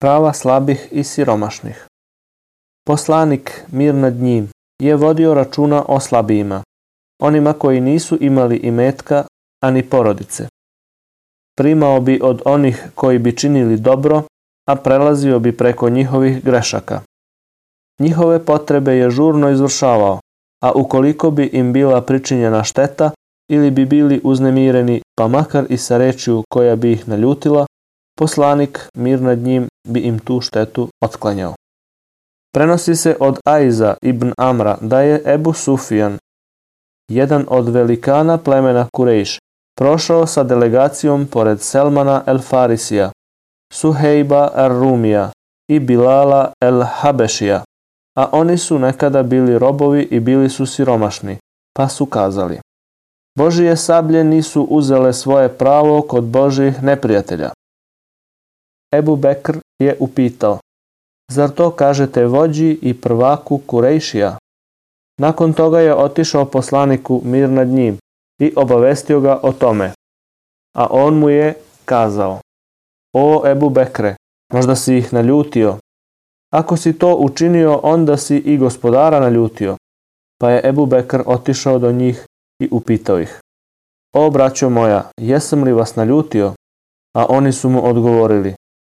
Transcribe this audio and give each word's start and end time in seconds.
prava 0.00 0.32
slabih 0.32 0.88
i 0.90 1.04
siromašnih. 1.04 1.86
Poslanik, 2.86 3.64
mir 3.72 3.94
nad 3.94 4.14
njim, 4.14 4.48
je 4.82 4.96
vodio 4.96 5.34
računa 5.34 5.84
o 5.88 6.00
slabijima, 6.00 6.62
onima 7.22 7.52
koji 7.52 7.80
nisu 7.80 8.18
imali 8.20 8.56
imetka 8.56 9.24
ani 9.62 9.82
porodice. 9.82 10.48
Primao 11.58 12.00
bi 12.00 12.20
od 12.22 12.42
onih 12.44 12.86
koji 12.94 13.18
bi 13.18 13.36
činili 13.36 13.76
dobro, 13.76 14.22
a 14.68 14.76
prelazio 14.76 15.38
bi 15.38 15.56
preko 15.56 15.88
njihovih 15.88 16.44
grešaka. 16.44 17.00
Njihove 18.00 18.44
potrebe 18.44 18.92
je 18.92 19.10
žurno 19.10 19.50
izvršavao, 19.50 20.20
a 20.64 20.72
ukoliko 20.72 21.30
bi 21.30 21.46
im 21.46 21.72
bila 21.72 22.00
pričinjena 22.00 22.64
šteta 22.64 23.10
ili 23.50 23.70
bi 23.70 23.86
bili 23.86 24.20
uznemireni, 24.24 25.02
pa 25.18 25.28
makar 25.28 25.66
i 25.68 25.76
sa 25.76 25.98
rečju 25.98 26.42
koja 26.48 26.76
bi 26.76 26.92
ih 26.92 27.08
naljutila, 27.08 27.66
poslanik, 28.18 28.88
mir 28.94 29.20
nad 29.20 29.38
njim, 29.38 29.68
bi 29.86 30.00
im 30.00 30.18
tu 30.18 30.40
štetu 30.40 30.88
otklanjao. 31.04 31.54
Prenosi 32.54 32.96
se 32.96 33.16
od 33.20 33.38
Aiza 33.44 33.94
ibn 34.02 34.32
Amra 34.38 34.78
da 34.80 35.00
je 35.00 35.22
Ebu 35.26 35.52
Sufjan, 35.52 36.18
jedan 37.10 37.44
od 37.48 37.68
velikana 37.68 38.38
plemena 38.38 38.86
Kurejš, 38.92 39.38
prošao 39.78 40.26
sa 40.26 40.42
delegacijom 40.42 41.26
pored 41.26 41.60
Selmana 41.60 42.22
el 42.26 42.38
Farisija, 42.38 43.10
Suhejba 43.72 44.50
el 44.56 44.80
Rumija 44.80 45.30
i 45.70 45.80
Bilala 45.80 46.52
el 46.60 46.82
Habešija, 46.82 47.64
a 48.18 48.28
oni 48.32 48.58
su 48.58 48.78
nekada 48.78 49.22
bili 49.22 49.58
robovi 49.58 50.02
i 50.10 50.20
bili 50.20 50.50
su 50.50 50.66
siromašni, 50.66 51.36
pa 51.76 51.88
su 51.88 52.06
kazali 52.06 52.60
Božije 53.36 53.76
sablje 53.76 54.24
nisu 54.24 54.62
uzele 54.62 55.12
svoje 55.12 55.48
pravo 55.48 56.02
kod 56.02 56.24
Božih 56.24 56.82
neprijatelja. 56.82 57.50
Ebu 58.94 59.16
Bekr 59.16 59.58
je 59.78 59.96
upitao, 60.00 60.58
zar 61.30 61.50
to 61.50 61.70
kažete 61.70 62.26
vođi 62.26 62.78
i 62.82 63.00
prvaku 63.00 63.58
Kurejšija? 63.66 64.38
Nakon 65.20 65.52
toga 65.52 65.80
je 65.80 65.94
otišao 65.94 66.44
poslaniku 66.44 67.20
mir 67.24 67.48
nad 67.48 67.68
njim 67.68 67.98
i 68.40 68.52
obavestio 68.56 69.20
ga 69.20 69.40
o 69.42 69.52
tome. 69.52 69.92
A 70.78 70.86
on 70.90 71.18
mu 71.18 71.28
je 71.28 71.54
kazao, 71.84 72.40
o 73.14 73.42
Ebu 73.46 73.70
Bekre, 73.70 74.16
možda 74.52 74.76
si 74.76 74.96
ih 74.96 75.12
naljutio. 75.12 75.78
Ako 76.52 76.76
si 76.76 76.98
to 76.98 77.14
učinio, 77.14 77.80
onda 77.82 78.16
si 78.16 78.36
i 78.36 78.58
gospodara 78.58 79.20
naljutio. 79.20 79.76
Pa 80.40 80.50
je 80.50 80.68
Ebu 80.68 80.86
Bekr 80.86 81.22
otišao 81.26 81.78
do 81.78 81.92
njih 81.92 82.26
i 82.62 82.68
upitao 82.70 83.20
ih. 83.20 83.40
O, 84.14 84.30
braćo 84.30 84.70
moja, 84.70 85.10
jesam 85.20 85.62
li 85.64 85.72
vas 85.72 85.96
naljutio? 85.96 86.52
A 87.14 87.26
oni 87.28 87.52
su 87.52 87.68
mu 87.68 87.88
odgovorili, 87.88 88.54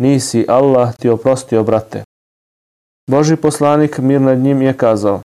nisi, 0.00 0.44
Allah 0.48 0.96
ti 0.96 1.08
oprostio, 1.08 1.62
brate. 1.62 2.02
Boži 3.10 3.36
poslanik 3.36 3.98
mir 3.98 4.20
nad 4.20 4.38
njim 4.38 4.62
je 4.62 4.72
kazao, 4.72 5.20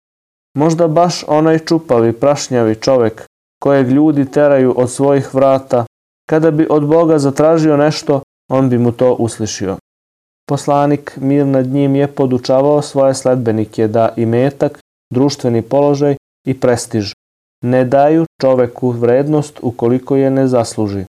možda 0.58 0.88
baš 0.88 1.24
onaj 1.28 1.60
čupavi, 1.60 2.14
prašnjavi 2.14 2.76
čovek, 2.76 3.26
kojeg 3.64 3.88
ljudi 3.88 4.32
teraju 4.32 4.74
od 4.78 4.92
svojih 4.92 5.34
vrata, 5.36 5.86
kada 6.30 6.52
bi 6.52 6.68
od 6.70 6.88
Boga 6.88 7.20
zatražio 7.20 7.78
nešto, 7.78 8.22
on 8.52 8.70
bi 8.70 8.78
mu 8.78 8.92
to 8.92 9.14
uslišio. 9.14 9.78
Poslanik 10.50 11.18
mir 11.18 11.46
nad 11.46 11.68
njim 11.68 11.96
je 11.96 12.08
podučavao 12.08 12.82
svoje 12.82 13.14
sledbenike 13.14 13.88
da 13.88 14.14
i 14.18 14.26
metak, 14.26 14.80
društveni 15.14 15.62
položaj 15.62 16.16
i 16.48 16.60
prestiž 16.60 17.14
ne 17.64 17.86
daju 17.86 18.26
čoveku 18.42 18.90
vrednost 18.90 19.60
ukoliko 19.62 20.16
je 20.16 20.30
ne 20.30 20.48
zasluži. 20.48 21.06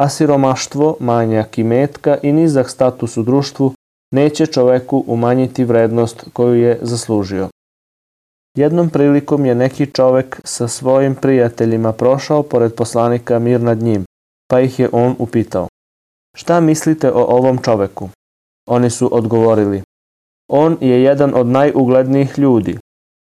A 0.00 0.08
siromaštvo, 0.08 0.96
manjak 1.00 1.58
i 1.58 1.64
metka 1.64 2.18
i 2.22 2.32
nizak 2.32 2.70
status 2.70 3.16
u 3.16 3.22
društvu 3.22 3.72
neće 4.14 4.46
čoveku 4.46 5.04
umanjiti 5.06 5.64
vrednost 5.64 6.24
koju 6.32 6.54
je 6.54 6.78
zaslužio. 6.82 7.48
Jednom 8.56 8.90
prilikom 8.90 9.46
je 9.46 9.54
neki 9.54 9.86
čovek 9.86 10.40
sa 10.44 10.68
svojim 10.68 11.14
prijateljima 11.14 11.92
prošao 11.92 12.42
pored 12.42 12.74
poslanika 12.74 13.38
mir 13.38 13.60
nad 13.60 13.78
njim, 13.78 14.04
pa 14.50 14.60
ih 14.60 14.78
je 14.78 14.88
on 14.92 15.16
upitao. 15.18 15.68
Šta 16.36 16.60
mislite 16.60 17.12
o 17.12 17.24
ovom 17.24 17.58
čoveku? 17.58 18.08
Oni 18.68 18.90
su 18.90 19.16
odgovorili. 19.16 19.82
On 20.52 20.78
je 20.80 21.02
jedan 21.02 21.34
od 21.34 21.46
najuglednijih 21.46 22.38
ljudi. 22.38 22.78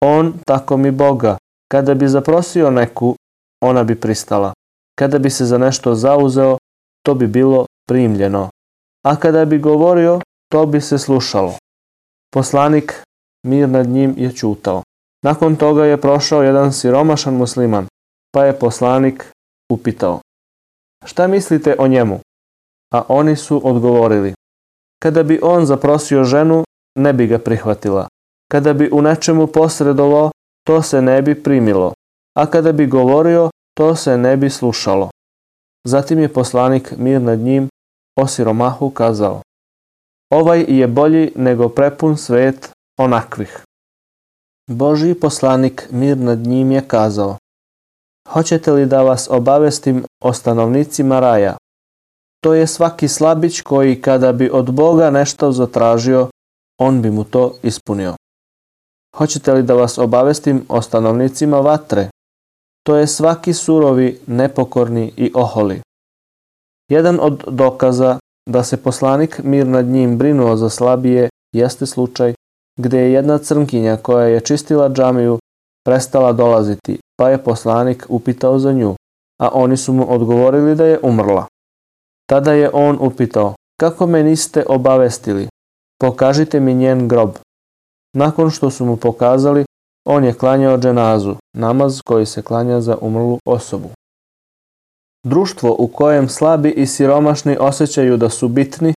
On, 0.05 0.35
tako 0.47 0.77
mi 0.77 0.91
Boga, 0.91 1.37
Kada 1.69 1.95
bi 1.95 2.09
zaprosio 2.09 2.71
neku, 2.71 3.15
ona 3.61 3.85
bi 3.85 4.00
pristala. 4.00 4.53
Kada 4.99 5.19
bi 5.19 5.31
se 5.31 5.45
za 5.45 5.59
nešto 5.59 5.95
zauzeo, 5.95 6.58
to 7.09 7.15
bi 7.15 7.27
bilo 7.27 7.67
primljeno. 7.89 8.49
A 9.07 9.17
kada 9.17 9.45
bi 9.45 9.59
govorio, 9.59 10.21
to 10.53 10.67
bi 10.67 10.81
se 10.81 10.99
slušalo. 10.99 11.55
Poslanik, 12.35 13.03
mir 13.47 13.69
nad 13.69 13.89
njim 13.89 14.15
je 14.17 14.33
čutao. 14.37 14.83
Nakon 15.25 15.57
toga 15.57 15.85
je 15.85 16.01
prošao 16.01 16.43
jedan 16.43 16.73
siromašan 16.73 17.35
musliman, 17.35 17.87
pa 18.35 18.45
je 18.45 18.59
poslanik 18.59 19.33
upitao. 19.73 20.21
Šta 21.05 21.27
mislite 21.27 21.77
o 21.79 21.89
njemu? 21.89 22.21
A 22.95 23.03
oni 23.09 23.37
su 23.37 23.69
odgovorili. 23.69 24.35
Kada 25.03 25.23
bi 25.23 25.41
on 25.43 25.67
zaprosio 25.67 26.25
ženu, 26.25 26.65
ne 26.99 27.13
bi 27.13 27.27
ga 27.27 27.39
prihvatila. 27.39 28.09
Kada 28.51 28.73
bi 28.73 28.91
u 28.93 29.03
nečemu 29.03 29.47
posredovao, 29.47 30.31
to 30.67 30.83
se 30.83 31.03
ne 31.03 31.23
bi 31.23 31.43
primilo, 31.43 31.93
a 32.37 32.47
kada 32.47 32.73
bi 32.73 32.87
govorio, 32.87 33.51
to 33.75 33.95
se 33.97 34.19
ne 34.19 34.37
bi 34.37 34.51
slušalo. 34.51 35.11
Zatim 35.88 36.19
je 36.19 36.32
poslanik 36.32 36.93
mir 36.99 37.21
nad 37.21 37.38
njim 37.38 37.69
o 38.21 38.26
siromahu 38.26 38.91
kazao, 38.91 39.43
ovaj 40.32 40.65
je 40.69 40.87
bolji 40.87 41.32
nego 41.37 41.69
prepun 41.69 42.16
svet 42.16 42.71
onakvih. 42.99 43.65
Božji 44.71 45.15
poslanik 45.15 45.88
mir 45.91 46.16
nad 46.19 46.38
njim 46.38 46.71
je 46.71 46.88
kazao, 46.88 47.37
Hoćete 48.28 48.72
li 48.72 48.87
da 48.87 49.03
vas 49.03 49.28
obavestim 49.31 50.04
o 50.25 50.32
stanovnicima 50.32 51.21
raja? 51.21 51.56
To 52.44 52.55
je 52.55 52.66
svaki 52.66 53.09
slabić 53.09 53.60
koji 53.60 54.03
kada 54.03 54.32
bi 54.32 54.50
od 54.53 54.72
Boga 54.72 55.10
nešto 55.10 55.53
zatražio, 55.53 56.28
on 56.81 57.03
bi 57.03 57.10
mu 57.10 57.25
to 57.25 57.55
ispunio. 57.62 58.15
Hoćete 59.16 59.53
li 59.53 59.62
da 59.62 59.75
vas 59.75 59.99
obavestim 59.99 60.65
o 60.69 60.82
stanovnicima 60.82 61.60
vatre? 61.60 62.09
To 62.88 62.97
je 62.97 63.06
svaki 63.06 63.53
surovi, 63.53 64.21
nepokorni 64.26 65.12
i 65.16 65.32
oholi. 65.34 65.81
Jedan 66.91 67.19
od 67.21 67.44
dokaza 67.49 68.19
da 68.50 68.65
se 68.65 68.76
poslanik 68.76 69.41
mir 69.44 69.66
nad 69.66 69.87
njim 69.87 70.19
brinuo 70.19 70.56
za 70.56 70.71
slabije 70.71 71.28
jeste 71.54 71.87
slučaj 71.87 72.34
gde 72.78 72.99
je 72.99 73.12
jedna 73.12 73.38
crnkinja 73.38 73.97
koja 73.97 74.26
je 74.26 74.41
čistila 74.41 74.88
džamiju 74.88 75.38
prestala 75.84 76.32
dolaziti, 76.32 76.99
pa 77.19 77.28
je 77.31 77.44
poslanik 77.44 78.06
upitao 78.09 78.59
za 78.59 78.72
nju, 78.72 78.94
a 79.43 79.49
oni 79.53 79.76
su 79.76 79.93
mu 79.93 80.12
odgovorili 80.12 80.75
da 80.75 80.84
je 80.84 81.00
umrla. 81.03 81.47
Tada 82.26 82.53
je 82.53 82.70
on 82.72 82.99
upitao, 83.00 83.55
kako 83.81 84.06
me 84.06 84.22
niste 84.22 84.65
obavestili? 84.69 85.49
Pokažite 86.00 86.60
mi 86.60 86.75
njen 86.75 87.09
grob. 87.09 87.31
Nakon 88.16 88.50
što 88.50 88.70
su 88.70 88.84
mu 88.84 88.97
pokazali, 88.97 89.65
on 90.09 90.25
je 90.25 90.33
klanjao 90.33 90.79
dženazu, 90.79 91.37
namaz 91.57 92.01
koji 92.03 92.27
se 92.27 92.43
klanja 92.43 92.81
za 92.81 92.97
umrlu 93.01 93.39
osobu. 93.45 93.89
Društvo 95.27 95.77
u 95.79 95.87
kojem 95.87 96.29
slabi 96.29 96.71
i 96.71 96.87
siromašni 96.87 97.57
osjećaju 97.61 98.17
da 98.17 98.31
su 98.31 98.49
bitni 98.49 98.95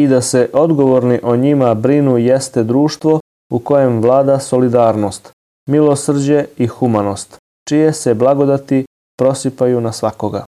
i 0.00 0.06
da 0.06 0.20
se 0.20 0.50
odgovorni 0.52 1.20
o 1.22 1.36
njima 1.36 1.74
brinu 1.74 2.18
jeste 2.18 2.62
društvo 2.62 3.20
u 3.52 3.58
kojem 3.58 4.02
vlada 4.02 4.40
solidarnost, 4.40 5.32
milosrđe 5.68 6.44
i 6.56 6.66
humanost, 6.66 7.36
čije 7.68 7.92
se 7.92 8.14
blagodati 8.14 8.84
prosipaju 9.18 9.80
na 9.80 9.92
svakoga. 9.92 10.44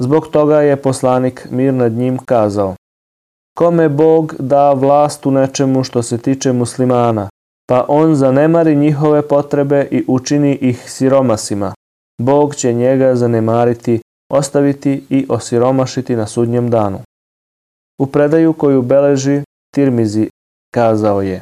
Zbog 0.00 0.28
toga 0.28 0.60
je 0.60 0.76
poslanik 0.76 1.46
mir 1.50 1.74
nad 1.74 1.92
njim 1.92 2.18
kazao 2.18 2.74
Kome 3.58 3.88
Bog 3.88 4.34
da 4.38 4.72
vlast 4.72 5.26
u 5.26 5.30
nečemu 5.30 5.84
što 5.84 6.02
se 6.02 6.18
tiče 6.18 6.52
muslimana, 6.52 7.28
pa 7.68 7.84
on 7.88 8.14
zanemari 8.14 8.76
njihove 8.76 9.28
potrebe 9.28 9.88
i 9.90 10.04
učini 10.08 10.54
ih 10.54 10.90
siromasima, 10.90 11.74
Bog 12.20 12.54
će 12.54 12.72
njega 12.72 13.14
zanemariti, 13.16 14.00
ostaviti 14.32 15.04
i 15.10 15.26
osiromašiti 15.28 16.16
na 16.16 16.26
sudnjem 16.26 16.70
danu. 16.70 16.98
U 18.00 18.06
predaju 18.06 18.52
koju 18.52 18.82
beleži 18.82 19.42
Tirmizi 19.74 20.28
kazao 20.74 21.22
je 21.22 21.40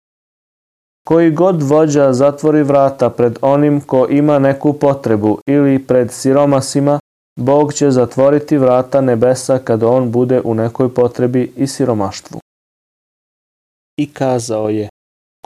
Koji 1.07 1.31
god 1.31 1.63
vođa 1.63 2.13
zatvori 2.13 2.63
vrata 2.63 3.11
pred 3.11 3.39
onim 3.43 3.81
ko 3.81 4.07
ima 4.11 4.39
neku 4.39 4.73
potrebu 4.73 5.39
ili 5.47 5.79
pred 5.87 6.13
siromasima, 6.13 7.01
Bog 7.39 7.73
će 7.73 7.91
zatvoriti 7.91 8.59
vrata 8.59 9.01
nebesa 9.01 9.59
kad 9.59 9.83
on 9.83 10.11
bude 10.11 10.41
u 10.45 10.55
nekoj 10.55 10.95
potrebi 10.95 11.53
i 11.57 11.67
siromaštvu. 11.67 12.41
I 13.97 14.13
kazao 14.13 14.69
je, 14.69 14.89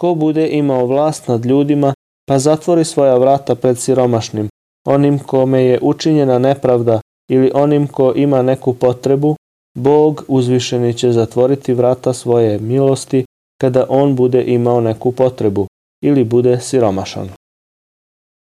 ko 0.00 0.14
bude 0.14 0.48
imao 0.48 0.86
vlast 0.86 1.28
nad 1.28 1.44
ljudima, 1.44 1.94
pa 2.28 2.38
zatvori 2.38 2.84
svoja 2.84 3.16
vrata 3.16 3.54
pred 3.54 3.78
siromašnim, 3.78 4.48
onim 4.86 5.18
kome 5.18 5.62
je 5.62 5.78
učinjena 5.82 6.38
nepravda 6.38 7.00
ili 7.30 7.50
onim 7.54 7.86
ko 7.86 8.12
ima 8.16 8.42
neku 8.42 8.74
potrebu, 8.74 9.36
Bog 9.78 10.24
uzvišeni 10.28 10.94
će 10.94 11.12
zatvoriti 11.12 11.74
vrata 11.74 12.12
svoje 12.12 12.58
milosti 12.58 13.24
kada 13.60 13.86
on 13.88 14.16
bude 14.16 14.44
imao 14.46 14.80
neku 14.80 15.12
potrebu 15.12 15.66
ili 16.02 16.24
bude 16.24 16.60
siromašan. 16.60 17.28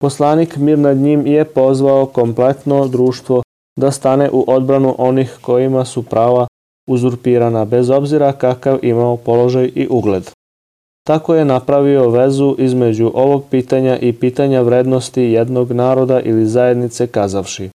Poslanik 0.00 0.56
mir 0.56 0.78
nad 0.78 0.96
njim 0.96 1.26
je 1.26 1.44
pozvao 1.44 2.06
kompletno 2.06 2.88
društvo 2.88 3.42
da 3.80 3.90
stane 3.90 4.30
u 4.32 4.44
odbranu 4.46 4.94
onih 4.98 5.38
kojima 5.40 5.84
su 5.84 6.02
prava 6.02 6.46
uzurpirana 6.88 7.64
bez 7.64 7.90
obzira 7.90 8.32
kakav 8.32 8.78
imao 8.82 9.16
položaj 9.16 9.70
i 9.74 9.88
ugled. 9.90 10.30
Tako 11.06 11.34
je 11.34 11.44
napravio 11.44 12.08
vezu 12.08 12.56
između 12.58 13.10
ovog 13.14 13.44
pitanja 13.50 13.98
i 13.98 14.12
pitanja 14.12 14.60
vrednosti 14.60 15.22
jednog 15.22 15.72
naroda 15.72 16.20
ili 16.20 16.46
zajednice 16.46 17.06
kazavši 17.06 17.70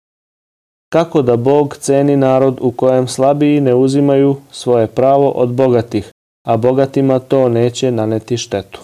kako 0.92 1.22
da 1.22 1.36
Bog 1.36 1.76
ceni 1.76 2.16
narod 2.16 2.58
u 2.60 2.70
kojem 2.70 3.08
slabiji 3.08 3.60
ne 3.60 3.74
uzimaju 3.74 4.36
svoje 4.50 4.86
pravo 4.86 5.30
od 5.30 5.48
bogatih, 5.48 6.10
a 6.46 6.56
bogatima 6.56 7.18
to 7.18 7.48
neće 7.48 7.90
naneti 7.90 8.36
štetu. 8.36 8.80